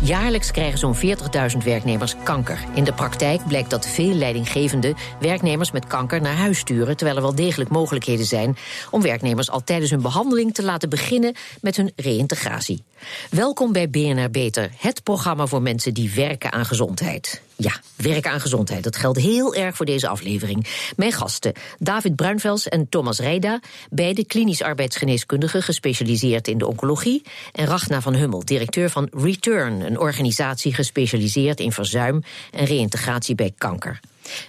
[0.00, 2.64] Jaarlijks krijgen zo'n 40.000 werknemers kanker.
[2.74, 7.22] In de praktijk blijkt dat veel leidinggevenden werknemers met kanker naar huis sturen, terwijl er
[7.22, 8.56] wel degelijk mogelijkheden zijn
[8.90, 12.82] om werknemers al tijdens hun behandeling te laten beginnen met hun reïntegratie.
[13.30, 17.42] Welkom bij BNR Beter, het programma voor mensen die werken aan gezondheid.
[17.62, 18.84] Ja, werken aan gezondheid.
[18.84, 20.66] Dat geldt heel erg voor deze aflevering.
[20.96, 27.22] Mijn gasten, David Bruinvels en Thomas Reida, beide klinisch arbeidsgeneeskundigen gespecialiseerd in de oncologie.
[27.52, 33.52] En Rachna van Hummel, directeur van Return, een organisatie gespecialiseerd in verzuim en reïntegratie bij
[33.58, 34.00] kanker.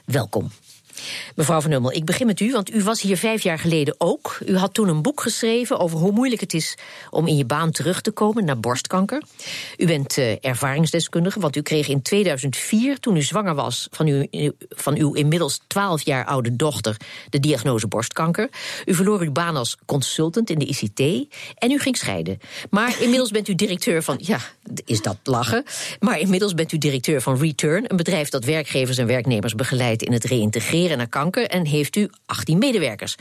[0.06, 0.52] Welkom.
[1.36, 4.38] Mevrouw Van Hummel, ik begin met u, want u was hier vijf jaar geleden ook.
[4.46, 6.78] U had toen een boek geschreven over hoe moeilijk het is
[7.10, 9.22] om in je baan terug te komen na borstkanker.
[9.78, 14.52] U bent uh, ervaringsdeskundige, want u kreeg in 2004, toen u zwanger was van, uw,
[14.70, 16.98] van uw inmiddels 12 jaar oude dochter,
[17.30, 18.50] de diagnose borstkanker.
[18.86, 21.00] U verloor uw baan als consultant in de ICT
[21.58, 22.40] en u ging scheiden.
[22.70, 24.40] Maar inmiddels bent u directeur van, ja,
[24.86, 25.64] is dat lachen?
[26.00, 30.14] Maar inmiddels bent u directeur van Return, een bedrijf dat werkgevers en werknemers begeleidt in
[30.14, 33.16] het reïntegreren naar kanker en heeft u 18 medewerkers.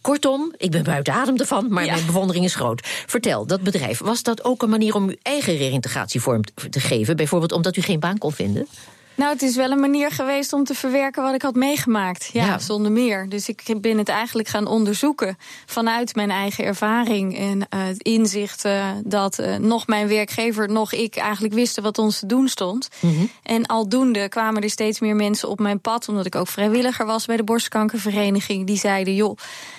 [0.00, 2.80] Kortom, ik ben buiten adem ervan, maar mijn bewondering is groot.
[3.06, 7.16] Vertel, dat bedrijf, was dat ook een manier om uw eigen reïntegratievorm te geven?
[7.16, 8.66] Bijvoorbeeld omdat u geen baan kon vinden?
[9.18, 12.30] Nou, het is wel een manier geweest om te verwerken wat ik had meegemaakt.
[12.32, 13.28] Ja, zonder meer.
[13.28, 18.64] Dus ik ben het eigenlijk gaan onderzoeken vanuit mijn eigen ervaring en uh, het inzicht
[18.64, 22.88] uh, dat uh, nog mijn werkgever, nog ik eigenlijk wisten wat ons te doen stond.
[23.00, 23.30] Mm -hmm.
[23.42, 27.26] En aldoende kwamen er steeds meer mensen op mijn pad, omdat ik ook vrijwilliger was
[27.26, 28.66] bij de borstkankervereniging.
[28.66, 29.36] Die zeiden: joh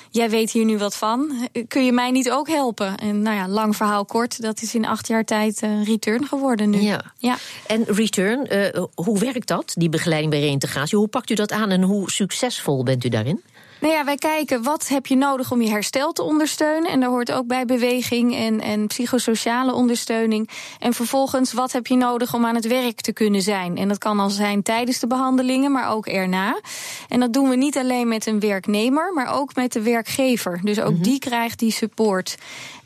[0.09, 1.49] jij weet hier nu wat van.
[1.67, 2.97] Kun je mij niet ook helpen?
[2.97, 6.69] En nou ja, lang verhaal kort, dat is in acht jaar tijd uh, Return geworden
[6.69, 6.81] nu.
[6.81, 7.01] Ja.
[7.17, 7.37] ja.
[7.67, 10.97] En Return, uh, hoe werkt dat, die begeleiding bij reïntegratie?
[10.97, 13.43] Hoe pakt u dat aan en hoe succesvol bent u daarin?
[13.79, 16.91] Nou ja, wij kijken wat heb je nodig om je herstel te ondersteunen.
[16.91, 20.49] En daar hoort ook bij beweging en, en psychosociale ondersteuning.
[20.79, 23.77] En vervolgens, wat heb je nodig om aan het werk te kunnen zijn?
[23.77, 26.59] En dat kan al zijn tijdens de behandelingen, maar ook erna.
[27.07, 30.59] En dat doen we niet alleen met een werknemer, maar ook met de werkgever.
[30.63, 31.03] Dus ook mm -hmm.
[31.03, 32.37] die krijgt die support.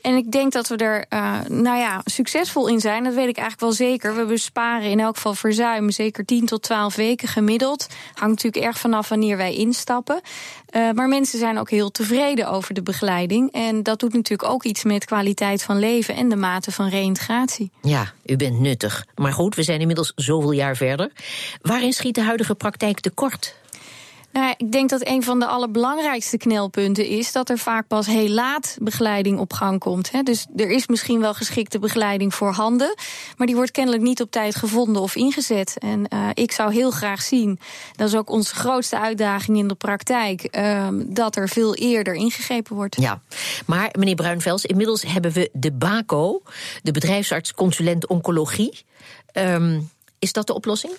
[0.03, 3.03] En ik denk dat we er uh, nou ja, succesvol in zijn.
[3.03, 4.15] Dat weet ik eigenlijk wel zeker.
[4.15, 7.87] We besparen in elk geval verzuim zeker 10 tot 12 weken gemiddeld.
[8.13, 10.21] Hangt natuurlijk erg vanaf wanneer wij instappen.
[10.75, 13.51] Uh, maar mensen zijn ook heel tevreden over de begeleiding.
[13.51, 17.71] En dat doet natuurlijk ook iets met kwaliteit van leven en de mate van reïntegratie.
[17.81, 19.05] Ja, u bent nuttig.
[19.15, 21.11] Maar goed, we zijn inmiddels zoveel jaar verder.
[21.61, 23.55] Waarin schiet de huidige praktijk tekort?
[24.33, 28.29] Nou, ik denk dat een van de allerbelangrijkste knelpunten is dat er vaak pas heel
[28.29, 30.11] laat begeleiding op gang komt.
[30.11, 30.23] Hè.
[30.23, 32.95] Dus er is misschien wel geschikte begeleiding voor handen,
[33.38, 35.77] maar die wordt kennelijk niet op tijd gevonden of ingezet.
[35.77, 37.59] En uh, ik zou heel graag zien,
[37.95, 42.75] dat is ook onze grootste uitdaging in de praktijk, uh, dat er veel eerder ingegrepen
[42.75, 42.95] wordt.
[43.01, 43.21] Ja,
[43.65, 46.41] maar meneer Bruinvels, inmiddels hebben we de BACO,
[46.83, 48.85] de bedrijfsarts consulent oncologie.
[49.33, 49.89] Um,
[50.19, 50.94] is dat de oplossing?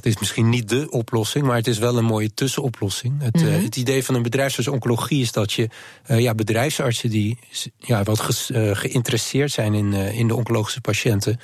[0.00, 3.22] Het is misschien niet de oplossing, maar het is wel een mooie tussenoplossing.
[3.22, 3.54] Het, mm -hmm.
[3.54, 5.68] uh, het idee van een bedrijfsarts oncologie is dat je
[6.10, 7.38] uh, ja, bedrijfsartsen die
[7.78, 11.40] ja, wat ge, uh, geïnteresseerd zijn in, in de oncologische patiënten,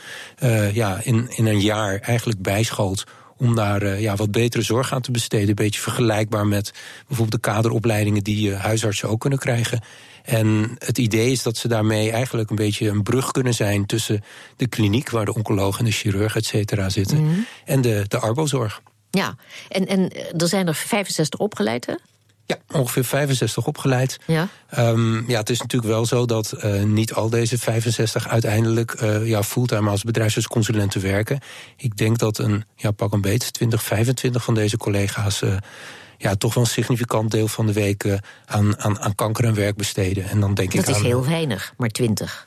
[0.72, 3.05] ja, in, in een jaar eigenlijk bijschoot
[3.37, 5.49] om daar uh, ja, wat betere zorg aan te besteden.
[5.49, 6.73] Een beetje vergelijkbaar met
[7.07, 9.81] bijvoorbeeld de kaderopleidingen die uh, huisartsen ook kunnen krijgen.
[10.23, 14.25] En het idee is dat ze daarmee eigenlijk een beetje een brug kunnen zijn tussen
[14.57, 17.47] de kliniek, waar de oncoloog en de chirurg, et cetera, zitten, mm -hmm.
[17.65, 18.83] en de, de arbozorg.
[19.11, 19.37] Ja,
[19.69, 21.95] en, en er zijn er 65 opgeleid, hè?
[22.47, 24.19] Ja, ongeveer 65 opgeleid.
[24.27, 24.49] Ja.
[24.79, 29.29] Um, ja, het is natuurlijk wel zo dat uh, niet al deze 65 uiteindelijk uh,
[29.29, 31.41] ja, fulltime als bedrijfsartsconsulenten werken.
[31.77, 35.57] Ik denk dat een, ja, pak een beet, 20, 25 van deze collega's uh,
[36.19, 39.77] ja, toch wel een significant deel van de week aan, aan, aan kanker en werk
[39.77, 40.28] besteden.
[40.28, 42.47] En dan denk dat ik is aan, heel weinig, maar 20.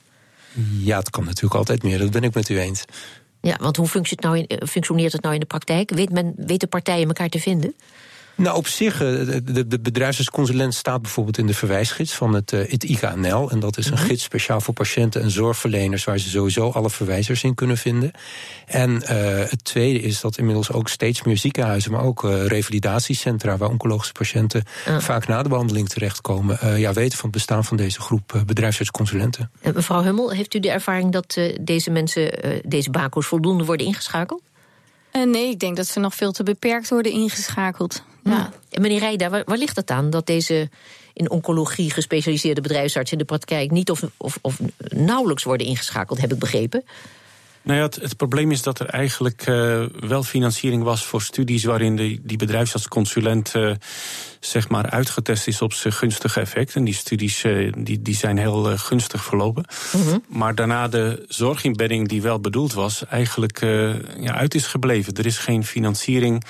[0.79, 2.85] Ja, het kan natuurlijk altijd meer, dat ben ik met u eens.
[3.41, 5.89] Ja, want hoe functioneert het nou in, functioneert het nou in de praktijk?
[5.89, 7.75] Weet, men, weten partijen elkaar te vinden?
[8.39, 13.51] Nou, op zich, de, de bedrijfsartsconsulent staat bijvoorbeeld in de verwijsgids van het, het IKNL.
[13.51, 14.05] En dat is een -hmm.
[14.05, 18.11] gids speciaal voor patiënten en zorgverleners, waar ze sowieso alle verwijzers in kunnen vinden.
[18.65, 18.99] En uh,
[19.49, 24.13] het tweede is dat inmiddels ook steeds meer ziekenhuizen, maar ook uh, revalidatiecentra, waar oncologische
[24.13, 24.63] patiënten
[24.99, 29.51] vaak na de behandeling terechtkomen, uh, ja, weten van het bestaan van deze groep bedrijfsartsconsulenten.
[29.61, 32.31] En mevrouw Hummel, heeft u de ervaring dat deze mensen,
[32.65, 34.41] deze bako's, voldoende worden ingeschakeld?
[35.11, 38.03] Nee, ik denk dat ze nog veel te beperkt worden ingeschakeld.
[38.23, 38.51] Ja.
[38.69, 40.69] En meneer Rijda, waar, waar, ligt het aan dat deze
[41.13, 46.33] in oncologie gespecialiseerde bedrijfsartsen in de praktijk niet of, of, of nauwelijks worden ingeschakeld, heb
[46.33, 46.83] ik begrepen?
[47.61, 51.63] Nou ja, het, het, probleem is dat er eigenlijk uh, wel financiering was voor studies
[51.63, 53.71] waarin de, die bedrijfsartsconsulent uh,
[54.39, 56.75] zeg maar uitgetest is op zijn gunstige effect.
[56.75, 59.65] En die studies uh, die, die zijn heel gunstig verlopen.
[59.93, 60.23] Mm -hmm.
[60.27, 63.59] Maar daarna de zorginbedding die wel bedoeld was, eigenlijk
[64.19, 65.13] ja, uit is gebleven.
[65.13, 66.43] Er is geen financiering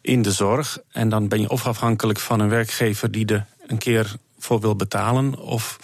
[0.00, 0.78] in de zorg.
[0.92, 4.76] En dan ben je of afhankelijk van een werkgever die er een keer voor wil
[4.76, 5.38] betalen.
[5.38, 5.78] Of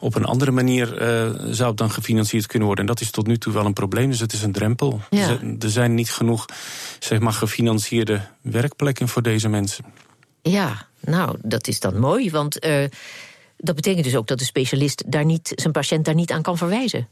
[0.00, 2.86] op een andere manier uh, zou het dan gefinancierd kunnen worden.
[2.86, 5.00] En dat is tot nu toe wel een probleem, dus het is een drempel.
[5.10, 5.38] Ja.
[5.58, 6.46] Er zijn niet genoeg
[6.98, 9.84] zeg maar, gefinancierde werkplekken voor deze mensen.
[10.42, 12.84] Ja, nou, dat is dan mooi, want uh,
[13.56, 16.56] dat betekent dus ook dat de specialist daar niet, zijn patiënt daar niet aan kan
[16.56, 17.08] verwijzen.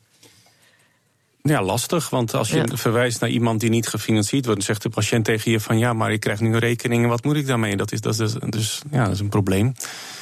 [1.43, 2.11] Ja, lastig.
[2.11, 2.77] Want als je ja.
[2.77, 5.93] verwijst naar iemand die niet gefinancierd wordt, dan zegt de patiënt tegen je van ja,
[5.93, 7.77] maar ik krijg nu een rekening en wat moet ik daarmee?
[7.77, 9.75] Dat is, dat is, dus ja, dat is een probleem.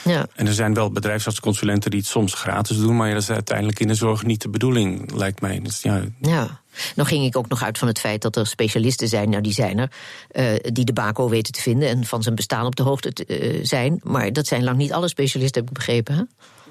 [0.05, 0.27] Ja.
[0.35, 3.89] En er zijn wel bedrijfsartsconsulenten die het soms gratis doen, maar dat is uiteindelijk in
[3.89, 5.61] de zorg niet de bedoeling, lijkt mij.
[5.63, 6.03] Dus, ja.
[6.21, 6.61] ja.
[6.95, 9.53] Nou ging ik ook nog uit van het feit dat er specialisten zijn, nou die
[9.53, 9.91] zijn er,
[10.33, 13.55] uh, die de bako weten te vinden en van zijn bestaan op de hoogte te,
[13.55, 14.01] uh, zijn.
[14.03, 16.15] Maar dat zijn lang niet alle specialisten, heb ik begrepen.
[16.15, 16.23] Hè?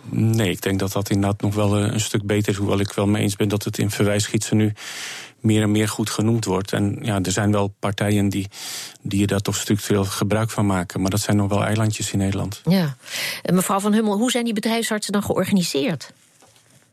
[0.10, 2.58] Nee, ik denk dat dat inderdaad nog wel een stuk beter is.
[2.58, 4.74] Hoewel ik wel mee eens ben dat het in verwijsgietsen nu
[5.40, 6.74] meer en meer goed genoemd wordt.
[6.74, 8.48] En ja, er zijn wel partijen die,
[9.02, 11.02] die daar toch structureel gebruik van maken.
[11.02, 12.62] Maar dat zijn nog wel eilandjes in Nederland.
[12.66, 12.96] Ja.
[13.54, 16.14] Mevrouw Van Hummel, hoe zijn die bedrijfsartsen dan georganiseerd?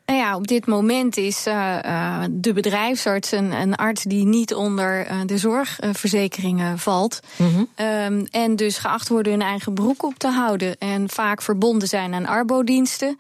[0.06, 4.54] Nou ja, op dit moment is uh, uh, de bedrijfsarts een, een, arts die niet
[4.54, 7.20] onder uh, de zorgverzekeringen valt.
[7.37, 7.87] Mm -hmm.
[7.87, 10.78] um, en dus geacht worden hun eigen broek op te houden.
[10.78, 13.19] En vaak verbonden zijn aan arbodiensten.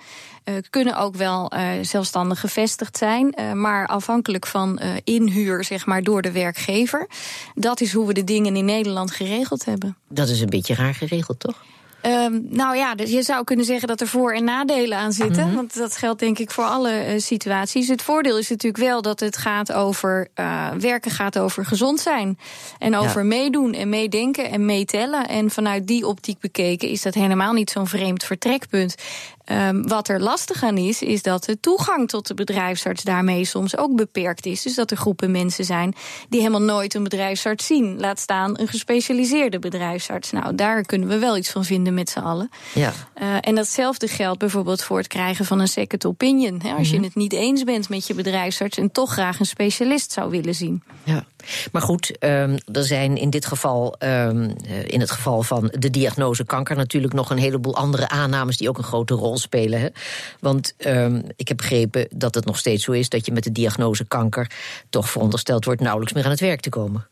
[0.70, 1.52] kunnen ook wel
[1.82, 7.08] zelfstandig gevestigd zijn, maar afhankelijk van inhuur, zeg maar, door de werkgever.
[7.54, 9.96] Dat is hoe we de dingen in Nederland geregeld hebben.
[10.08, 11.64] Dat is een beetje raar geregeld, toch?
[12.06, 15.42] Um, nou ja, dus je zou kunnen zeggen dat er voor- en nadelen aan zitten.
[15.42, 15.56] Mm -hmm.
[15.56, 17.88] Want dat geldt denk ik voor alle uh, situaties.
[17.88, 22.38] Het voordeel is natuurlijk wel dat het gaat over uh, werken gaat over gezond zijn.
[22.78, 23.26] En over ja.
[23.26, 25.28] meedoen en meedenken en meetellen.
[25.28, 28.94] En vanuit die optiek bekeken is dat helemaal niet zo'n vreemd vertrekpunt.
[29.46, 33.76] Um, wat er lastig aan is, is dat de toegang tot de bedrijfsarts daarmee soms
[33.76, 34.62] ook beperkt is.
[34.62, 35.94] Dus dat er groepen mensen zijn
[36.28, 38.00] die helemaal nooit een bedrijfsarts zien.
[38.00, 40.30] Laat staan een gespecialiseerde bedrijfsarts.
[40.30, 42.50] Nou, daar kunnen we wel iets van vinden met z'n allen.
[42.74, 42.92] Ja.
[43.22, 46.54] Uh, en datzelfde geldt bijvoorbeeld voor het krijgen van een second opinion.
[46.54, 46.84] Als mm -hmm.
[46.84, 50.54] je het niet eens bent met je bedrijfsarts en toch graag een specialist zou willen
[50.54, 50.82] zien.
[51.04, 51.24] Ja.
[51.72, 54.56] Maar goed, um, er zijn in dit geval, um,
[54.86, 58.78] in het geval van de diagnose kanker, natuurlijk nog een heleboel andere aannames die ook
[58.78, 59.80] een grote rol spelen.
[59.80, 59.88] Hè?
[60.40, 63.52] Want um, ik heb begrepen dat het nog steeds zo is dat je met de
[63.52, 64.50] diagnose kanker
[64.90, 67.06] toch verondersteld wordt nauwelijks meer aan het werk te komen.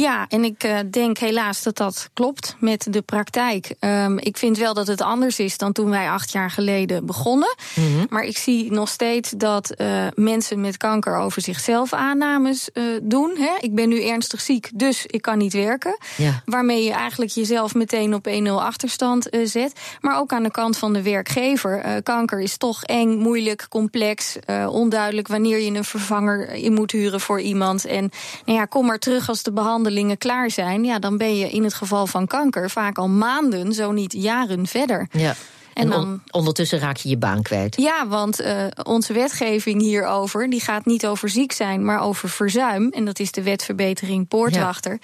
[0.00, 3.74] Ja, en ik uh, denk helaas dat dat klopt met de praktijk.
[3.80, 7.54] Um, ik vind wel dat het anders is dan toen wij acht jaar geleden begonnen.
[7.74, 8.06] Mm -hmm.
[8.08, 13.36] Maar ik zie nog steeds dat uh, mensen met kanker over zichzelf aannames uh, doen.
[13.38, 13.50] Hè?
[13.60, 15.98] Ik ben nu ernstig ziek, dus ik kan niet werken.
[16.16, 16.42] Ja.
[16.44, 19.72] Waarmee je eigenlijk jezelf meteen op 1-0 achterstand zet.
[20.00, 22.02] Maar ook aan de kant van de werkgever.
[22.02, 24.36] kanker is toch eng, moeilijk, complex,
[24.68, 27.84] onduidelijk wanneer je een vervanger in moet huren voor iemand.
[27.84, 28.10] En
[28.44, 31.64] nou ja, kom maar terug als de behandeling klaar zijn, ja, dan ben je in
[31.64, 35.08] het geval van kanker vaak al maanden, zo niet jaren verder.
[35.10, 35.34] Ja.
[35.80, 37.76] En, en dan, ondertussen raak je je baan kwijt.
[37.76, 42.90] Ja, want uh, onze wetgeving hierover die gaat niet over ziek zijn, maar over verzuim.
[42.90, 44.98] En dat is de wetverbetering Poortwachter.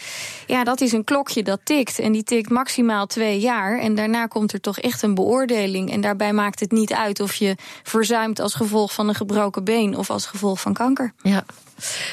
[0.46, 0.56] Ja.
[0.56, 1.98] ja, dat is een klokje dat tikt.
[1.98, 3.78] En die tikt maximaal twee jaar.
[3.78, 5.92] En daarna komt er toch echt een beoordeling.
[5.92, 9.96] En daarbij maakt het niet uit of je verzuimt als gevolg van een gebroken been
[9.96, 11.12] of als gevolg van kanker.
[11.22, 11.44] Ja.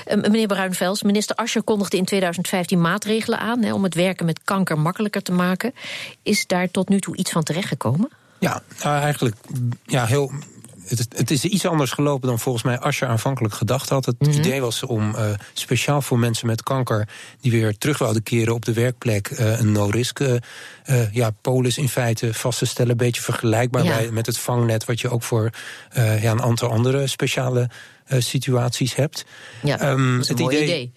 [0.07, 4.39] Uh, meneer Bruinvels, minister Ascher kondigde in 2015 maatregelen aan hè, om het werken met
[4.43, 5.73] kanker makkelijker te maken.
[6.23, 8.09] Is daar tot nu toe iets van terechtgekomen?
[8.43, 9.35] Ja, nou eigenlijk
[9.85, 10.31] ja, heel.
[10.83, 14.05] Het, het, is iets anders gelopen dan volgens mij Ascher aanvankelijk gedacht had.
[14.05, 14.39] Het mm -hmm.
[14.39, 17.07] idee was om uh, speciaal voor mensen met kanker
[17.41, 20.37] die weer terug wilden keren op de werkplek uh, een no-risk uh,
[21.11, 22.91] ja, polis in feite vast te stellen.
[22.91, 23.95] Een beetje vergelijkbaar ja.
[23.95, 25.49] bij, met het vangnet wat je ook voor
[25.93, 27.69] ja, een aantal andere speciale
[28.07, 29.25] situaties hebt.
[29.61, 30.91] Ja, um, dat is een het idee, idee.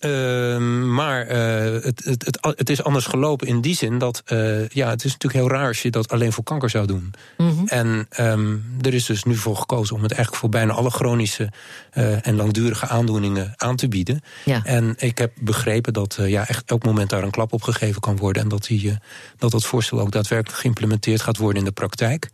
[0.00, 4.68] Uh, maar uh, het, het, het, het, is anders gelopen in die zin dat uh,
[4.68, 7.14] ja, het is natuurlijk heel raar als je dat alleen voor kanker zou doen.
[7.36, 7.66] Mm -hmm.
[7.66, 11.50] En um, er is dus nu voor gekozen om het eigenlijk voor bijna alle chronische
[11.94, 14.20] uh, en langdurige aandoeningen aan te bieden.
[14.44, 14.64] Ja.
[14.64, 18.16] En ik heb begrepen dat ja, echt elk moment daar een klap op gegeven kan
[18.16, 18.42] worden.
[18.42, 18.98] En dat, die,
[19.36, 22.30] dat dat voorstel ook daadwerkelijk geïmplementeerd gaat worden in de praktijk.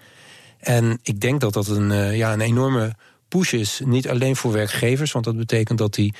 [0.58, 2.94] En ik denk dat dat een, ja, een enorme
[3.28, 3.80] push is.
[3.84, 6.14] Niet alleen voor werkgevers, want dat betekent dat die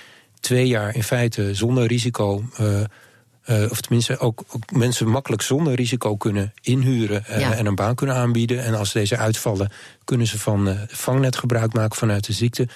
[0.47, 6.17] twee jaar in feite zonder risico uh, of tenminste ook, ook, mensen makkelijk zonder risico
[6.17, 8.65] kunnen inhuren en een baan kunnen aanbieden.
[8.65, 9.71] En als deze uitvallen,
[10.05, 12.69] kunnen ze van vangnet gebruik maken vanuit de ziekte,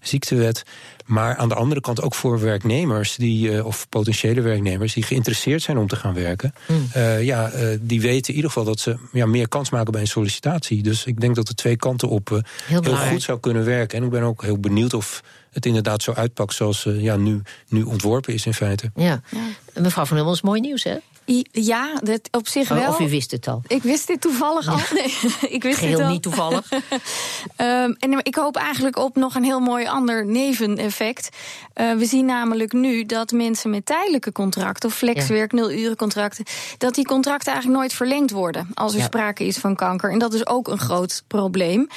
[0.00, 0.62] ziektewet.
[1.06, 5.78] Maar aan de andere kant ook voor werknemers, die, of potentiële werknemers, die geïnteresseerd zijn
[5.78, 6.54] om te gaan werken.
[6.66, 6.88] Mm.
[7.20, 7.50] ja,
[7.80, 10.82] die weten in ieder geval dat ze ja, meer kans maken bij een sollicitatie.
[10.82, 13.98] Dus ik denk dat de twee kanten op heel, heel goed zou kunnen werken.
[13.98, 17.42] En ik ben ook heel benieuwd of het inderdaad zo uitpakt zoals uh, ja, nu,
[17.68, 18.90] nu ontworpen is in feite.
[18.94, 19.22] Ja.
[19.30, 19.80] ja.
[19.80, 20.96] Mevrouw Van Hummel, is mooi nieuws hè?
[21.52, 22.88] Ja, dat op zich oh, wel.
[22.88, 23.62] Of u wist het al?
[23.66, 24.78] Ik wist dit toevallig al.
[24.94, 25.14] Nee,
[25.56, 26.72] ik wist Geheel het niet toevallig.
[26.72, 26.78] um,
[28.04, 31.28] en ik hoop eigenlijk op nog een heel mooi ander neveneffect.
[31.74, 34.88] Uh, we zien namelijk nu dat mensen met tijdelijke contracten...
[34.88, 36.44] of flexwerk, nul uren contracten...
[36.78, 38.68] dat die contracten eigenlijk nooit verlengd worden...
[38.74, 39.04] als er ja.
[39.04, 40.12] sprake is van kanker.
[40.12, 41.88] En dat is ook een groot probleem.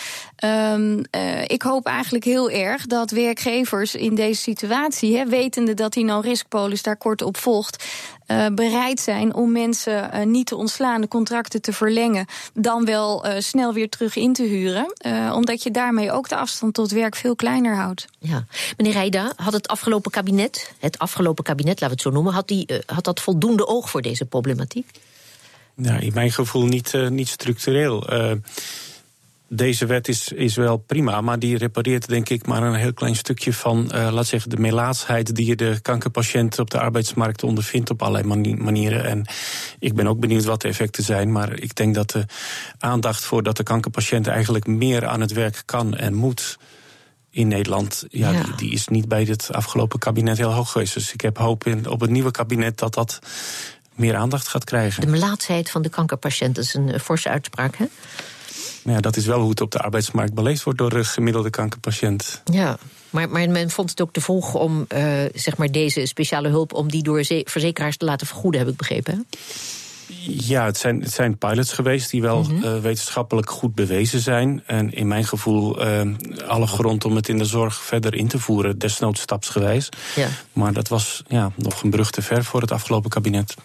[0.44, 5.26] Um, uh, ik hoop eigenlijk heel erg dat werkgevers in deze situatie...
[5.26, 7.84] Wetende dat die no-risk-polis daar kort op volgt...
[8.28, 13.28] Uh, bereid zijn om mensen uh, niet te ontslaan, de contracten te verlengen, dan wel
[13.28, 14.94] uh, snel weer terug in te huren.
[15.34, 18.06] omdat je daarmee ook de afstand tot werk veel kleiner houdt.
[18.20, 18.46] Ja.
[18.78, 22.48] Meneer Rijda, had het afgelopen kabinet, het afgelopen kabinet, laten we het zo noemen, had,
[22.48, 24.90] die, had dat voldoende oog voor deze problematiek?
[25.76, 28.08] Nou, in mijn gevoel niet, niet structureel
[29.48, 33.16] deze wet is, is wel prima, maar die repareert denk ik maar een heel klein
[33.16, 37.90] stukje van, uh, laat zeggen, de melaatsheid die je de kankerpatiënt op de arbeidsmarkt ondervindt
[37.90, 39.06] op allerlei manieren.
[39.06, 39.26] En
[39.80, 42.26] ik ben ook benieuwd wat de effecten zijn, maar ik denk dat de
[42.80, 46.58] aandacht voor dat de kankerpatiënt eigenlijk meer aan het werk kan en moet
[47.30, 48.44] in Nederland, ja, ja.
[48.44, 50.94] Die, die, is niet bij dit afgelopen kabinet heel hoog geweest.
[50.94, 53.20] Dus ik heb hoop in, op het nieuwe kabinet dat dat
[53.96, 55.02] meer aandacht gaat krijgen.
[55.02, 57.86] De melaatsheid van de kankerpatiënt is een forse uitspraak, hè?
[58.84, 62.42] Ja, dat is wel hoe het op de arbeidsmarkt beleefd wordt door de gemiddelde kankerpatiënt.
[62.46, 62.78] Ja,
[63.10, 66.74] maar, maar men vond het ook te volgen om uh, zeg maar deze speciale hulp...
[66.74, 69.14] om die door verzekeraars te laten vergoeden, heb ik begrepen.
[69.14, 69.38] Hè?
[70.26, 72.64] Ja, het zijn, het zijn pilots geweest die wel mm -hmm.
[72.64, 74.64] uh, wetenschappelijk goed bewezen zijn.
[74.66, 76.02] En in mijn gevoel uh,
[76.48, 79.90] alle grond om het in de zorg verder in te voeren, desnoods stapsgewijs.
[80.16, 80.28] Ja.
[80.54, 83.56] Maar dat was ja, nog een brug te ver voor het afgelopen kabinet.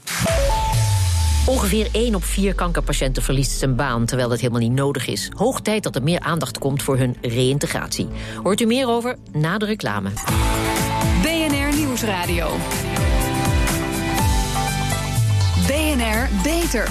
[1.48, 5.30] Ongeveer 1 op 4 kankerpatiënten verliest zijn baan, terwijl dat helemaal niet nodig is.
[5.36, 8.08] Hoog tijd dat er meer aandacht komt voor hun reïntegratie.
[8.42, 10.10] Hoort u meer over na de reclame.
[11.22, 12.50] BNR Nieuwsradio.
[15.66, 16.88] BNR Beter.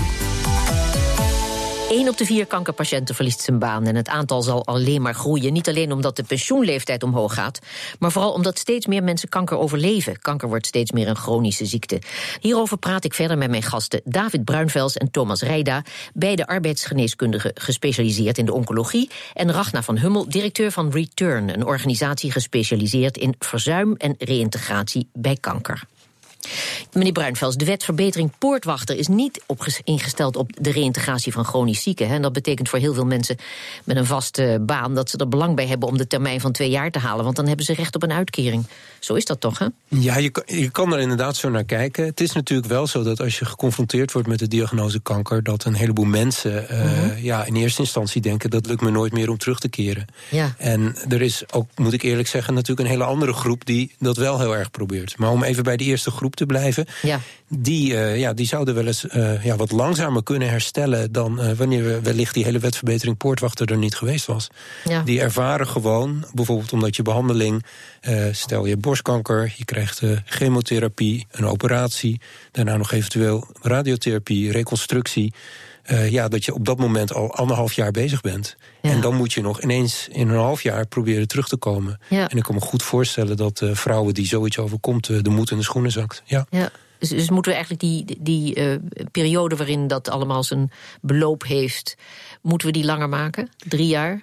[1.89, 5.53] 1 op de vier kankerpatiënten verliest zijn baan en het aantal zal alleen maar groeien.
[5.53, 7.59] Niet alleen omdat de pensioenleeftijd omhoog gaat,
[7.99, 10.19] maar vooral omdat steeds meer mensen kanker overleven.
[10.19, 12.01] Kanker wordt steeds meer een chronische ziekte.
[12.39, 18.37] Hierover praat ik verder met mijn gasten David Bruinvels en Thomas Rijda, beide arbeidsgeneeskundigen gespecialiseerd
[18.37, 23.95] in de oncologie, en Ragna van Hummel, directeur van Return, een organisatie gespecialiseerd in verzuim
[23.95, 25.83] en reïntegratie bij kanker.
[26.93, 29.41] Meneer Bruinvels, de wet verbetering poortwachter is niet
[29.83, 32.07] ingesteld op de reïntegratie van chronisch zieken.
[32.07, 32.15] Hè.
[32.15, 33.37] En dat betekent voor heel veel mensen
[33.83, 36.69] met een vaste baan dat ze er belang bij hebben om de termijn van twee
[36.69, 37.23] jaar te halen.
[37.23, 38.65] Want dan hebben ze recht op een uitkering.
[38.99, 39.67] Zo is dat toch, hè?
[39.87, 42.05] Ja, je kan, je kan er inderdaad zo naar kijken.
[42.05, 45.63] Het is natuurlijk wel zo dat als je geconfronteerd wordt met de diagnose kanker, dat
[45.63, 47.17] een heleboel mensen uh, mm -hmm.
[47.17, 50.05] ja, in eerste instantie denken dat lukt me nooit meer om terug te keren.
[50.29, 50.55] Ja.
[50.57, 54.17] En er is ook, moet ik eerlijk zeggen, natuurlijk een hele andere groep die dat
[54.17, 55.17] wel heel erg probeert.
[55.17, 56.85] Maar om even bij de eerste groep te blijven.
[57.01, 57.19] Ja.
[57.49, 61.51] Die, uh, ja, die zouden wel eens uh, ja, wat langzamer kunnen herstellen dan uh,
[61.51, 64.47] wanneer we wellicht die hele wetverbetering poortwachter er niet geweest was.
[64.83, 65.03] Ja.
[65.03, 67.65] Die ervaren gewoon, bijvoorbeeld omdat je behandeling,
[68.31, 75.33] stel je borstkanker, je krijgt chemotherapie, een operatie, daarna nog eventueel radiotherapie, reconstructie.
[75.91, 78.55] Uh, ja, dat je op dat moment al anderhalf jaar bezig bent.
[78.81, 78.89] Ja.
[78.89, 81.99] En dan moet je nog ineens in een half jaar proberen terug te komen.
[82.09, 82.29] Ja.
[82.29, 85.09] En ik kan me goed voorstellen dat uh, vrouwen die zoiets overkomt...
[85.09, 86.21] Uh, de moed in de schoenen zakt.
[86.25, 86.45] Ja.
[86.49, 86.69] ja.
[86.99, 88.79] Dus, dus moeten we eigenlijk die, die
[89.11, 91.95] periode waarin dat allemaal zijn beloop heeft...
[92.41, 93.49] moeten we die langer maken?
[93.57, 94.21] Drie jaar?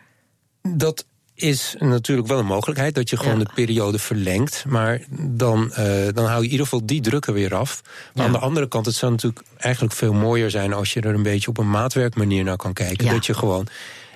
[0.63, 3.45] Dat is natuurlijk wel een mogelijkheid dat je gewoon Ja.
[3.45, 4.65] de periode verlengt.
[4.69, 5.77] Maar dan, uh,
[6.13, 7.83] dan hou je in ieder geval die druk er weer af.
[7.85, 8.25] Maar Ja.
[8.25, 11.23] aan de andere kant, het zou natuurlijk eigenlijk veel mooier zijn als je er een
[11.23, 13.05] beetje op een maatwerkmanier naar kan kijken.
[13.07, 13.13] Ja.
[13.13, 13.67] Dat je gewoon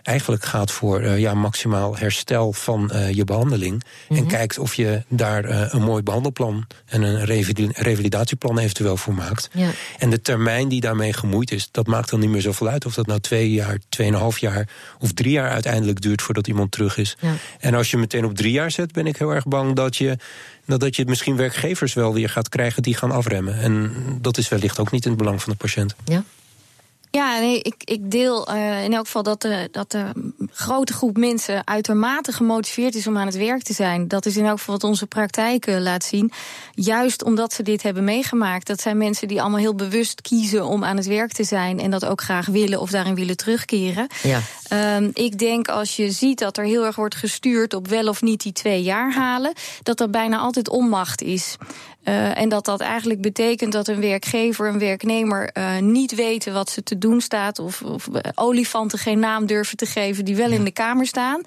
[0.09, 3.83] eigenlijk gaat voor uh, ja, maximaal herstel van uh, je behandeling.
[4.09, 4.27] En Mhm.
[4.27, 9.51] kijkt of je daar uh, een mooi behandelplan en een revali- revalidatieplan eventueel voor maakt.
[9.53, 9.71] Ja.
[9.99, 12.87] En de termijn die daarmee gemoeid is, dat maakt dan niet meer zoveel uit.
[12.87, 16.97] Of dat nou twee jaar, tweeënhalf jaar of drie jaar uiteindelijk duurt voordat iemand terug
[16.97, 17.17] is.
[17.21, 17.33] Ja.
[17.61, 20.17] En als je meteen op drie jaar zet, ben ik heel erg bang dat je,
[20.65, 23.59] nou, dat je misschien werkgevers wel weer gaat krijgen die gaan afremmen.
[23.61, 25.95] En dat is wellicht ook niet in het belang van de patiënt.
[26.05, 26.25] Ja?
[27.11, 31.17] Ja, nee, ik, ik deel uh, in elk geval dat de, dat de grote groep
[31.17, 34.09] mensen uitermate gemotiveerd is om aan het werk te zijn.
[34.09, 36.33] Dat is in elk geval wat onze praktijk laat zien.
[36.75, 38.67] Juist omdat ze dit hebben meegemaakt.
[38.67, 41.91] Dat zijn mensen die allemaal heel bewust kiezen om aan het werk te zijn en
[41.91, 44.07] dat ook graag willen of daarin willen terugkeren.
[44.23, 44.41] Ja.
[44.97, 48.23] Um, ik denk als je ziet dat er heel erg wordt gestuurd op wel of
[48.23, 51.57] niet die twee jaar halen, dat dat bijna altijd onmacht is.
[52.09, 56.71] Uh, en dat dat eigenlijk betekent dat een werkgever, een werknemer uh, niet weten wat
[56.71, 57.59] ze te doen staat.
[57.59, 61.41] Of, of olifanten geen naam durven te geven die wel in de kamer staan.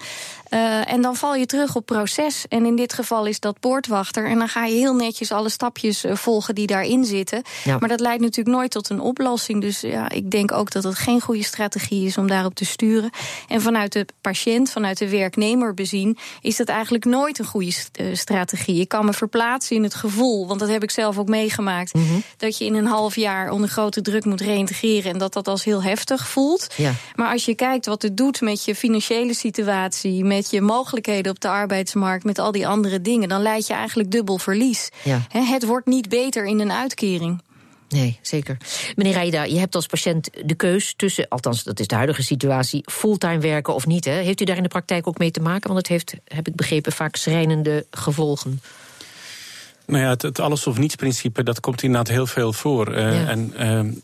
[0.50, 2.44] Uh, en dan val je terug op proces.
[2.48, 4.26] En in dit geval is dat poortwachter.
[4.26, 7.42] En dan ga je heel netjes alle stapjes volgen die daarin zitten.
[7.64, 7.78] Ja.
[7.78, 9.60] Maar dat leidt natuurlijk nooit tot een oplossing.
[9.60, 13.10] Dus ja, ik denk ook dat het geen goede strategie is om daarop te sturen.
[13.48, 17.72] En vanuit de patiënt, vanuit de werknemer bezien, is dat eigenlijk nooit een goede
[18.12, 18.80] strategie.
[18.80, 21.94] Ik kan me verplaatsen in het gevoel want dat heb ik zelf ook meegemaakt.
[21.94, 22.04] Mhm.
[22.36, 25.64] Dat je in een half jaar onder grote druk moet reïntegreren en dat dat als
[25.64, 26.66] heel heftig voelt.
[26.76, 26.94] Ja.
[27.14, 31.40] Maar als je kijkt wat het doet met je financiële situatie, met je mogelijkheden op
[31.40, 34.90] de arbeidsmarkt, met al die andere dingen, dan leid je eigenlijk dubbel verlies.
[35.02, 35.26] Ja.
[35.28, 37.40] het wordt niet beter in een uitkering.
[37.88, 38.56] Nee, zeker.
[38.96, 42.82] Meneer Rijda, je hebt als patiënt de keus tussen, althans dat is de huidige situatie,
[42.90, 44.04] fulltime werken of niet.
[44.04, 44.12] Hè?
[44.12, 45.72] Heeft u daar in de praktijk ook mee te maken?
[45.72, 48.60] Want het heeft, heb ik begrepen, vaak schrijnende gevolgen.
[49.92, 52.92] Nou ja, het, alles of niets principe, dat komt inderdaad heel veel voor.
[52.92, 53.54] Uh, En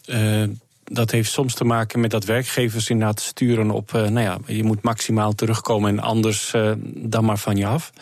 [0.07, 0.49] uh, uh,
[0.85, 4.83] dat heeft soms te maken met dat werkgevers inderdaad sturen op, nou ja, je moet
[4.83, 6.55] maximaal terugkomen en anders
[6.95, 7.93] dan maar van je af.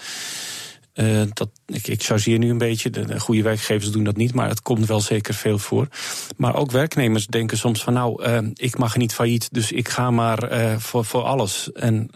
[0.96, 4.48] Uh, dat, ik, ik chargeer nu een beetje, de, goede werkgevers doen dat niet, maar
[4.48, 5.88] het komt wel zeker veel voor.
[6.36, 10.10] Maar ook werknemers denken soms van nou, uh, ik mag niet failliet, dus ik ga
[10.10, 11.72] maar uh, voor, voor alles.
[11.72, 12.10] En,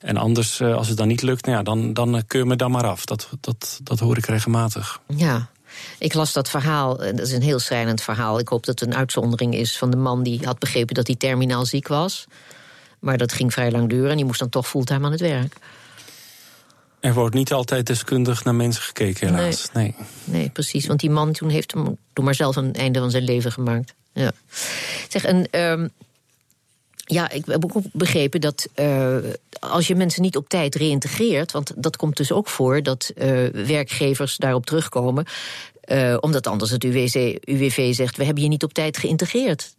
[0.00, 2.86] en anders, als het dan niet lukt, nou ja, dan, dan keur me dan maar
[2.86, 3.04] af.
[3.04, 5.00] Dat, dat, dat hoor ik regelmatig.
[5.06, 5.48] Ja,
[5.98, 8.38] ik las dat verhaal, dat is een heel schrijnend verhaal.
[8.38, 11.16] Ik hoop dat het een uitzondering is van de man die had begrepen dat hij
[11.16, 12.26] terminaal ziek was.
[12.98, 15.56] Maar dat ging vrij lang duren en die moest dan toch fulltime aan het werk.
[17.02, 19.68] Er wordt niet altijd deskundig naar mensen gekeken, helaas.
[19.72, 19.94] Nee,
[20.24, 20.48] nee.
[20.48, 20.86] precies.
[20.86, 23.94] Want die man toen heeft hem toen maar zelf een einde van zijn leven gemaakt.
[24.12, 24.32] Ja.
[25.08, 25.90] Zeg, en um,
[26.96, 29.16] ja, ik heb ook begrepen dat uh,
[29.60, 33.46] als je mensen niet op tijd reïntegreert, want dat komt dus ook voor dat uh,
[33.48, 35.24] werkgevers daarop terugkomen.
[35.86, 39.74] Uh, omdat anders het UWC, UWV zegt: we hebben je niet op tijd geïntegreerd.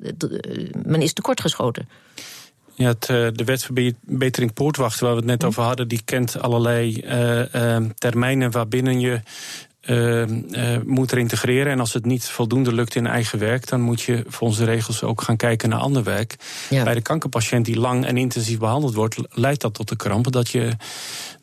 [0.83, 1.89] Men is tekortgeschoten.
[2.75, 7.03] Ja, het, eh, de wetverbetering poortwachten, waar we het net over hadden, die kent allerlei
[7.55, 9.21] uh, termijnen waarbinnen je
[9.85, 11.71] uh, moet reintegreren.
[11.71, 15.03] En als het niet voldoende lukt in eigen werk, dan moet je volgens de regels
[15.03, 16.35] ook gaan kijken naar ander werk.
[16.69, 20.49] Bij de kankerpatiënt die lang en intensief behandeld wordt, leidt dat tot de krampen dat,
[20.49, 20.71] je,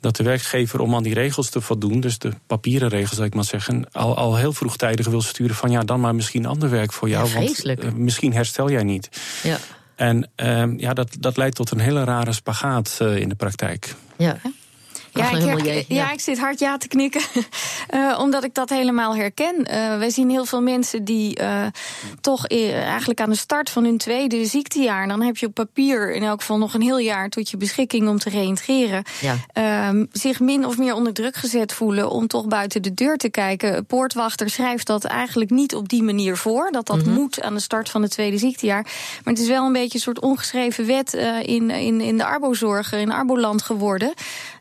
[0.01, 3.35] dat de werkgever om aan die regels te voldoen, dus de papieren regels, zou ik
[3.35, 6.93] maar zeggen, al, al heel vroegtijdig wil sturen van ja, dan maar misschien ander werk
[6.93, 7.29] voor jou.
[7.29, 9.09] Ja, want misschien herstel jij niet.
[9.43, 9.59] Ja.
[10.01, 13.95] En uh, ja, dat, dat leidt tot een hele rare spagaat uh, in de praktijk.
[14.17, 14.37] Ja.
[15.13, 16.13] Ja ik, ja.
[16.13, 17.21] ik zit hard ja te knikken.
[17.95, 19.55] uh, omdat ik dat helemaal herken.
[19.59, 21.67] Uh, wij zien heel veel mensen die uh,
[22.21, 25.09] toch eigenlijk aan de start van hun tweede ziektejaar.
[25.09, 28.09] Dan heb je op papier in elk geval nog een heel jaar tot je beschikking
[28.09, 29.03] om te reïntegreren.
[29.21, 29.37] Ja.
[29.53, 33.31] Ehm, zich min of meer onder druk gezet voelen om toch buiten de deur te
[33.31, 33.87] kijken.
[33.87, 36.69] Poortwachter schrijft dat eigenlijk niet op die manier voor.
[36.71, 38.83] Dat dat mm moet aan de start van het tweede ziektejaar.
[39.25, 42.93] Maar het is wel een beetje een soort ongeschreven wet in, in, in de arbozorg,
[42.93, 44.13] in arboland geworden.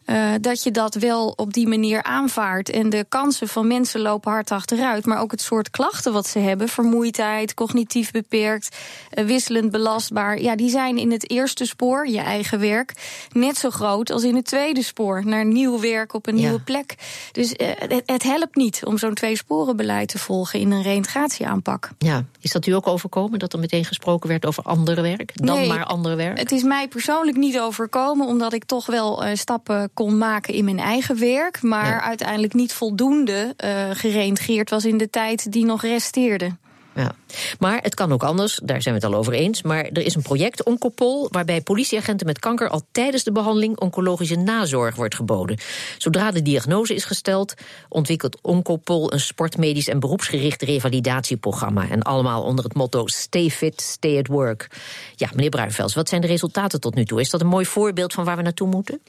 [0.09, 2.69] Uh, dat je dat wel op die manier aanvaardt.
[2.69, 5.05] En de kansen van mensen lopen hard achteruit.
[5.05, 8.77] Maar ook het soort klachten wat ze hebben, vermoeidheid, cognitief beperkt,
[9.13, 10.41] uh, wisselend belastbaar.
[10.41, 12.93] Ja, die zijn in het eerste spoor, je eigen werk,
[13.31, 15.25] net zo groot als in het tweede spoor.
[15.25, 16.95] Naar nieuw werk op een nieuwe plek.
[17.31, 19.37] Dus uh, het, het, helpt niet om zo'n twee
[19.75, 21.89] beleid te volgen in een reïntegratieaanpak.
[21.97, 25.31] Ja, is dat u ook overkomen dat er meteen gesproken werd over andere werk?
[25.33, 26.39] Dan nee, maar andere werk?
[26.39, 30.79] Het is mij persoonlijk niet overkomen, omdat ik toch wel stappen kon maken in mijn
[30.79, 36.55] eigen werk, maar uiteindelijk niet voldoende uh, gereïntegreerd was in de tijd die nog resteerde.
[36.95, 37.11] Ja.
[37.59, 39.61] Maar het kan ook anders, daar zijn we het al over eens.
[39.61, 44.35] Maar er is een project, Oncopol, waarbij politieagenten met kanker al tijdens de behandeling oncologische
[44.35, 45.57] nazorg wordt geboden.
[45.97, 47.53] Zodra de diagnose is gesteld,
[47.89, 51.89] ontwikkelt Oncopol een sportmedisch en beroepsgericht revalidatieprogramma.
[51.89, 54.67] En allemaal onder het motto Stay fit, stay at work.
[55.15, 57.19] Ja, meneer Bruinvels, wat zijn de resultaten tot nu toe?
[57.19, 59.01] Is dat een mooi voorbeeld van waar we naartoe moeten?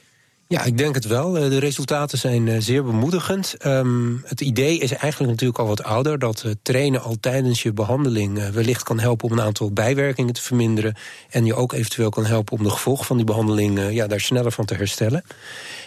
[0.51, 1.37] Ja, ik denk het wel.
[1.37, 3.55] Eh, de resultaten zijn eh, zeer bemoedigend.
[3.57, 6.19] Ehm, het idee is eigenlijk natuurlijk al wat ouder...
[6.19, 9.29] dat uh, trainen al tijdens je behandeling wellicht kan helpen...
[9.29, 10.95] om een aantal bijwerkingen te verminderen...
[11.29, 13.91] en je ook eventueel kan helpen om de gevolgen van die behandeling...
[13.91, 15.23] ja, daar sneller van te herstellen.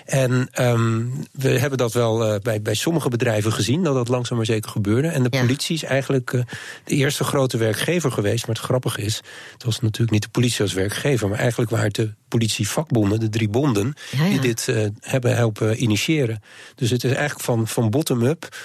[0.04, 4.36] En um, we hebben dat wel uh, bij, bij sommige bedrijven gezien, dat dat langzaam
[4.36, 5.08] maar zeker gebeurde.
[5.08, 6.42] En de politie is eigenlijk uh,
[6.84, 8.46] de eerste grote werkgever geweest.
[8.46, 9.20] Maar het grappige is,
[9.52, 13.28] het was natuurlijk niet de politie als werkgever, maar eigenlijk waren het de politievakbonden, de
[13.28, 14.30] drie bonden, ja, ja.
[14.30, 16.42] die dit uh, hebben helpen initiëren.
[16.74, 18.56] Dus het is eigenlijk van, van bottom-up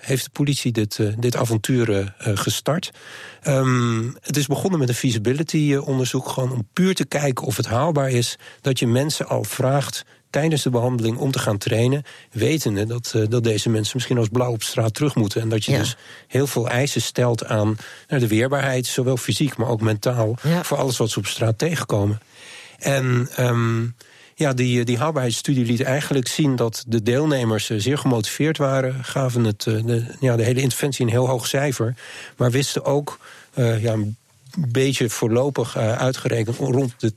[0.00, 2.90] heeft de politie dit, dit avontuur gestart.
[3.46, 8.10] Um, het is begonnen met een feasibility-onderzoek, gewoon om puur te kijken of het haalbaar
[8.10, 13.12] is dat je mensen al vraagt tijdens de behandeling om te gaan trainen, wetende dat,
[13.16, 15.40] uh, dat deze mensen misschien als blauw op straat terug moeten.
[15.40, 15.78] En dat je ja.
[15.78, 17.76] dus heel veel eisen stelt aan
[18.08, 20.64] nou, de weerbaarheid, zowel fysiek, maar ook mentaal, ja.
[20.64, 22.20] voor alles wat ze op straat tegenkomen.
[22.78, 23.94] En um,
[24.38, 29.44] ja, die, die haalbaarheidsstudie liet eigenlijk zien dat de deelnemers eh, zeer gemotiveerd waren, gaven
[29.44, 31.94] het, eh, de, ja, de hele interventie een heel hoog cijfer,
[32.36, 33.18] maar wisten ook
[33.80, 33.96] ja,
[34.56, 37.12] beetje voorlopig uh, uitgerekend rond de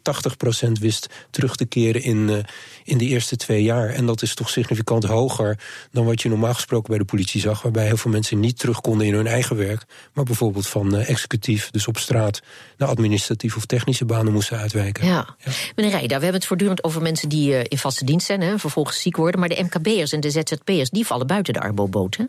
[0.68, 2.38] 80% wist terug te keren in, uh,
[2.84, 3.90] in de eerste twee jaar.
[3.90, 5.60] En dat is toch significant hoger
[5.92, 8.82] dan wat je normaal gesproken bij de politie zag, waarbij heel veel mensen niet terug
[8.82, 12.42] konden in hun eigen werk, maar bijvoorbeeld van uh, executief, dus op straat,
[12.78, 15.06] naar administratieve of technische banen moesten uitwijken.
[15.06, 15.36] Ja.
[15.38, 15.52] ja.
[15.76, 19.02] Meneer Rijda, we hebben het voortdurend over mensen die in vaste dienst zijn, hè, vervolgens
[19.02, 22.24] ziek worden, maar de MKB'ers en de ZZP'ers, die vallen buiten de Arbo-boot, hè?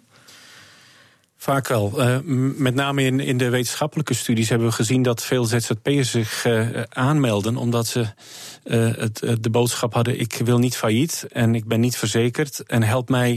[1.40, 1.92] Vaak wel.
[1.96, 2.18] Uh,
[2.56, 6.68] met name in, in de wetenschappelijke studies hebben we gezien dat veel ZZP'ers zich uh,
[6.88, 11.80] aanmelden omdat ze uh, het, de boodschap hadden: ik wil niet failliet en ik ben
[11.80, 13.36] niet verzekerd en help mij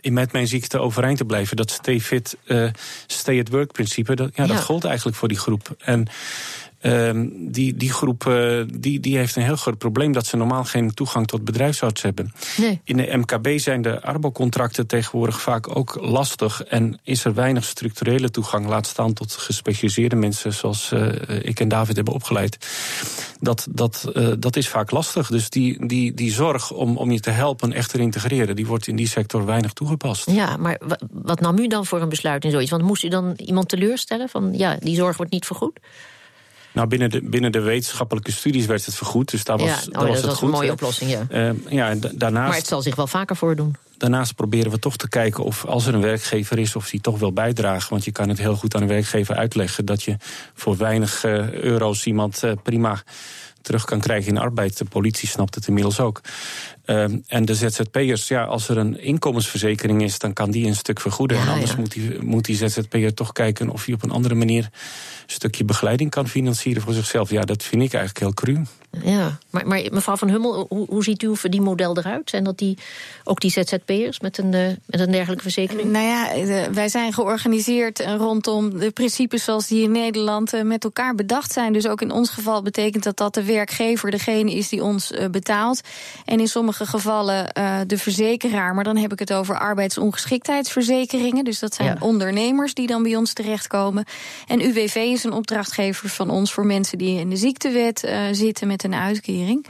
[0.00, 1.56] in met mijn ziekte overeind te blijven.
[1.56, 2.36] Dat stay fit,
[3.06, 4.52] stay at work principe, dat, ja, ja.
[4.52, 5.76] dat gold eigenlijk voor die groep.
[5.78, 6.08] En
[6.86, 10.64] Um, die, die groep uh, die, die heeft een heel groot probleem dat ze normaal
[10.64, 12.32] geen toegang tot bedrijfsarts hebben.
[12.56, 12.80] Nee.
[12.84, 18.30] In de MKB zijn de arbo-contracten tegenwoordig vaak ook lastig en is er weinig structurele
[18.30, 21.08] toegang, laat staan tot gespecialiseerde mensen zoals uh,
[21.42, 22.58] ik en David hebben opgeleid.
[23.40, 25.28] Dat, dat, uh, dat is vaak lastig.
[25.28, 28.86] Dus die, die, die zorg om, om je te helpen echt te integreren, die wordt
[28.86, 30.30] in die sector weinig toegepast.
[30.30, 32.70] Ja, maar wat nam u dan voor een besluit in zoiets?
[32.70, 35.80] Want moest u dan iemand teleurstellen van ja, die zorg wordt niet vergoed?
[36.76, 39.30] Nou, binnen de, binnen de wetenschappelijke studies werd het vergoed.
[39.30, 40.48] Dus daar was, ja, oh, daar was dat het was goed.
[40.48, 41.26] een mooie oplossing, ja.
[41.30, 43.76] Uh, ja daarnaast, maar het zal zich wel vaker voordoen.
[43.98, 47.18] Daarnaast proberen we toch te kijken of als er een werkgever is, of die toch
[47.18, 47.90] wil bijdragen.
[47.90, 50.16] Want je kan het heel goed aan een werkgever uitleggen dat je
[50.54, 53.02] voor weinig uh, euro's iemand uh, prima
[53.66, 54.78] terug kan krijgen in arbeid.
[54.78, 56.20] De politie snapt het inmiddels ook.
[56.86, 61.00] Um, en de ZZP'ers, ja, als er een inkomensverzekering is, dan kan die een stuk
[61.00, 61.36] vergoeden.
[61.36, 61.76] Ja, en anders ja.
[61.76, 64.70] moet, die, moet die ZZP'er toch kijken of hij op een andere manier een
[65.26, 67.30] stukje begeleiding kan financieren voor zichzelf.
[67.30, 68.62] Ja, dat vind ik eigenlijk heel cru.
[69.04, 72.30] Ja, maar, maar mevrouw Van Hummel, hoe, hoe ziet uw verdienmodel eruit?
[72.30, 72.78] Zijn dat die,
[73.24, 75.90] ook die ZZP'ers met een, uh, met een dergelijke verzekering?
[75.90, 80.84] Nou ja, de, wij zijn georganiseerd rondom de principes zoals die in Nederland uh, met
[80.84, 81.72] elkaar bedacht zijn.
[81.72, 85.24] Dus ook in ons geval betekent dat dat de werkgever degene is die ons uh,
[85.30, 85.80] betaalt.
[86.24, 87.54] En in sommige gevallen
[87.86, 91.44] de verzekeraar, maar dan heb ik het over arbeidsongeschiktheidsverzekeringen.
[91.44, 91.96] Dus dat zijn ja.
[92.00, 94.04] ondernemers die dan bij ons terechtkomen.
[94.46, 98.84] En UWV is een opdrachtgever van ons voor mensen die in de ziektewet zitten met
[98.86, 99.66] een uitkering.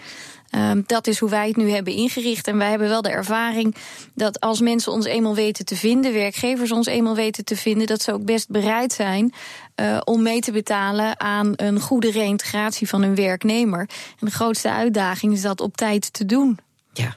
[0.51, 2.47] Um, dat is hoe wij het nu hebben ingericht.
[2.47, 3.75] En wij hebben wel de ervaring
[4.15, 8.03] dat als mensen ons eenmaal weten te vinden, werkgevers ons eenmaal weten te vinden, dat
[8.03, 9.35] ze ook best bereid zijn
[9.77, 13.89] uh, om mee te betalen aan een goede reïntegratie van hun werknemer.
[14.21, 16.59] En de grootste uitdaging is dat op tijd te doen.
[16.93, 17.17] Ja.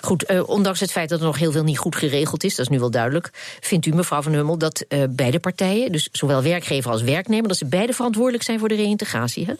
[0.00, 2.64] Goed, uh, ondanks het feit dat er nog heel veel niet goed geregeld is, dat
[2.64, 3.30] is nu wel duidelijk,
[3.60, 7.56] vindt u, mevrouw Van Hummel, dat uh, beide partijen, dus zowel werkgever als werknemer, dat
[7.56, 9.46] ze beide verantwoordelijk zijn voor de reïntegratie?
[9.46, 9.54] Hè?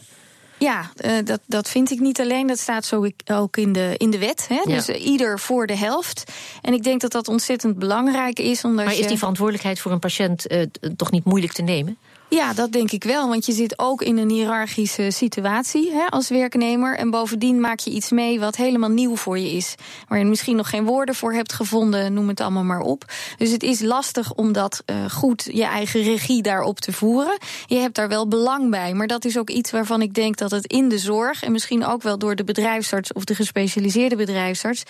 [0.57, 2.47] Ja, uh, dat, dat vind ik niet alleen.
[2.47, 4.47] Dat staat zo ook in de, in de wet.
[4.47, 4.55] Hè?
[4.55, 4.63] Ja.
[4.63, 6.31] Dus uh, ieder voor de helft.
[6.61, 8.63] En ik denk dat dat ontzettend belangrijk is.
[8.63, 10.61] Omdat maar is die verantwoordelijkheid voor een patiënt uh,
[10.95, 11.97] toch niet moeilijk te nemen?
[12.29, 13.27] Ja, dat denk ik wel.
[13.27, 16.97] Want je zit ook in een hiërarchische situatie hè, als werknemer.
[16.97, 19.75] En bovendien maak je iets mee wat helemaal nieuw voor je is.
[20.07, 23.05] Waar je misschien nog geen woorden voor hebt gevonden, noem het allemaal maar op.
[23.37, 27.37] Dus het is lastig om dat uh, goed je eigen regie daarop te voeren.
[27.65, 28.93] Je hebt daar wel belang bij.
[28.93, 31.43] Maar dat is ook iets waarvan ik denk dat het in de zorg.
[31.43, 34.83] en misschien ook wel door de bedrijfsarts of de gespecialiseerde bedrijfsarts.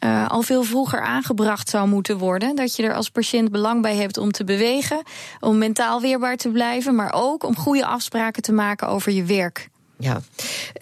[0.00, 2.56] Uh, al veel vroeger aangebracht zou moeten worden.
[2.56, 5.02] Dat je er als patiënt belang bij hebt om te bewegen.
[5.40, 9.68] Om mentaal weerbaar te blijven maar ook om goede afspraken te maken over je werk.
[9.98, 10.20] Ja.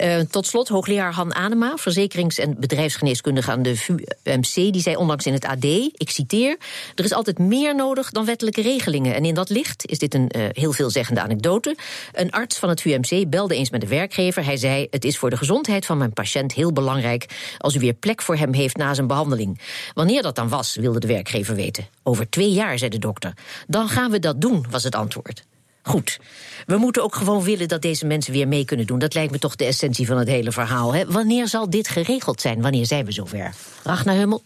[0.00, 5.26] Uh, tot slot, hoogleraar Han Anema, verzekerings- en bedrijfsgeneeskundige aan de VUMC, die zei onlangs
[5.26, 6.56] in het AD, ik citeer,
[6.94, 9.14] er is altijd meer nodig dan wettelijke regelingen.
[9.14, 11.76] En in dat licht is dit een uh, heel veelzeggende anekdote.
[12.12, 14.44] Een arts van het VUMC belde eens met de werkgever.
[14.44, 17.94] Hij zei, het is voor de gezondheid van mijn patiënt heel belangrijk als u weer
[17.94, 19.60] plek voor hem heeft na zijn behandeling.
[19.94, 21.86] Wanneer dat dan was, wilde de werkgever weten.
[22.02, 23.32] Over twee jaar, zei de dokter.
[23.66, 25.44] Dan gaan we dat doen, was het antwoord.
[25.86, 26.18] Goed.
[26.66, 28.98] We moeten ook gewoon willen dat deze mensen weer mee kunnen doen.
[28.98, 30.94] Dat lijkt me toch de essentie van het hele verhaal.
[30.94, 31.06] Hè?
[31.06, 32.62] Wanneer zal dit geregeld zijn?
[32.62, 33.54] Wanneer zijn we zover?
[33.82, 34.42] Ragnar Hummel?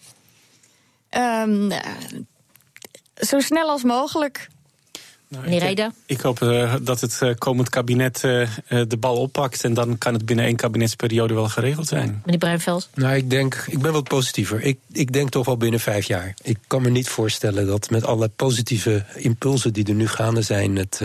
[1.17, 1.73] Um,
[3.15, 4.49] zo snel als mogelijk.
[5.29, 8.49] Nou, ik, ik, hoop uh, dat het uh, komend kabinet uh,
[8.89, 9.65] de bal oppakt.
[9.65, 12.23] En dan kan het binnen één kabinetsperiode wel geregeld zijn.
[12.25, 12.89] Meneer Bruinveld?
[12.95, 14.63] Nou, ik denk, ik ben wat positiever.
[14.63, 16.35] Ik, ik denk toch wel binnen vijf jaar.
[16.43, 20.77] Ik kan me niet voorstellen dat met alle positieve impulsen die er nu gaande zijn,
[20.77, 21.01] het,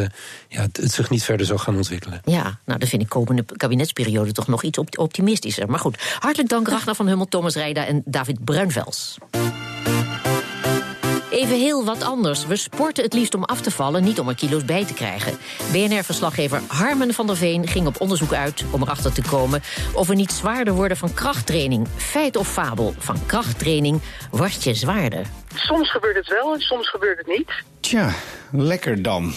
[0.48, 2.22] ja, het, het, zich niet verder zal gaan ontwikkelen.
[2.26, 5.70] Ja, nou, dan vind ik komende kabinetsperiode toch nog iets optimistischer.
[5.70, 9.18] Maar goed, hartelijk dank Ragnar van Hummel, Thomas Rijda en David Bruinvels.
[11.34, 12.46] Even heel wat anders.
[12.46, 15.38] We sporten het liefst om af te vallen, niet om er kilo's bij te krijgen.
[15.72, 19.62] BNR-verslaggever Harmen van der Veen ging op onderzoek uit om erachter te komen
[19.94, 21.88] of we niet zwaarder worden van krachttraining.
[21.96, 25.26] Feit of fabel, van krachttraining word je zwaarder.
[25.56, 27.52] Soms gebeurt het wel en soms gebeurt het niet.
[27.80, 28.14] Tja,
[28.52, 29.34] lekker dan.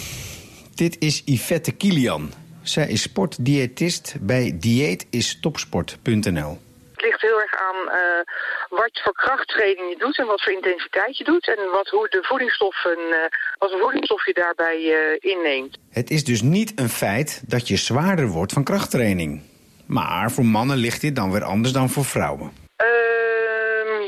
[0.75, 2.33] Dit is Yvette Kilian.
[2.63, 6.59] Zij is sportdiëtist bij dieetistopsport.nl.
[6.97, 8.23] Het ligt heel erg aan uh,
[8.69, 11.49] wat voor krachttraining je doet en wat voor intensiteit je doet.
[11.49, 13.17] En wat, hoe de voedingsstoffen, uh,
[13.59, 15.79] wat voor voedingsstof je daarbij uh, inneemt.
[15.91, 19.43] Het is dus niet een feit dat je zwaarder wordt van krachttraining.
[19.87, 22.53] Maar voor mannen ligt dit dan weer anders dan voor vrouwen.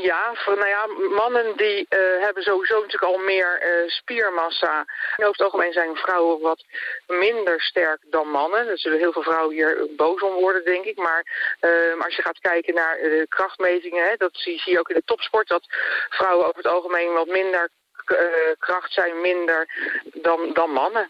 [0.01, 4.85] Ja, voor, nou ja, mannen die uh, hebben sowieso natuurlijk al meer uh, spiermassa.
[5.15, 6.63] En over het algemeen zijn vrouwen wat
[7.07, 8.67] minder sterk dan mannen.
[8.67, 10.97] Er zullen heel veel vrouwen hier boos om worden, denk ik.
[10.97, 11.21] Maar
[11.61, 15.01] uh, als je gaat kijken naar krachtmetingen, hè, dat zie, zie je ook in de
[15.05, 15.47] topsport...
[15.47, 15.63] dat
[16.09, 17.69] vrouwen over het algemeen wat minder
[18.59, 19.67] kracht zijn, minder
[20.13, 21.09] dan, dan mannen.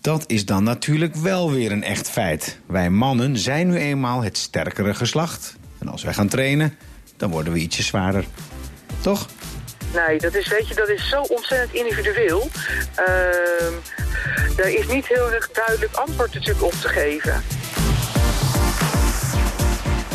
[0.00, 2.60] Dat is dan natuurlijk wel weer een echt feit.
[2.66, 5.56] Wij mannen zijn nu eenmaal het sterkere geslacht.
[5.80, 6.78] En als wij gaan trainen
[7.16, 8.24] dan worden we ietsje zwaarder.
[9.00, 9.26] Toch?
[9.94, 12.48] Nee, dat is, weet je, dat is zo ontzettend individueel.
[12.98, 17.42] Uh, er is niet heel erg duidelijk antwoord natuurlijk op te geven.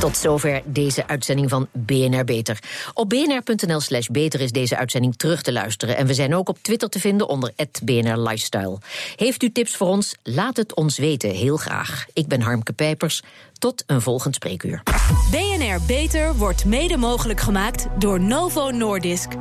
[0.02, 2.60] Tot zover deze uitzending van BNR Beter.
[2.94, 5.98] Op bnr.nl slash beter is deze uitzending terug te luisteren.
[5.98, 8.78] En we zijn ook op Twitter te vinden onder BNR Lifestyle.
[9.16, 10.16] Heeft u tips voor ons?
[10.24, 12.06] Laat het ons weten, heel graag.
[12.14, 13.22] Ik ben Harmke Pijpers.
[13.54, 14.84] Tot een volgend spreekuur.
[15.32, 19.36] BNR Beter wordt mede mogelijk gemaakt door Novo Nordisk.